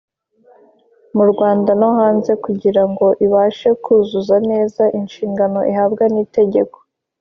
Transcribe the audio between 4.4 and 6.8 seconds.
neza inshingano ihabwa n itegeko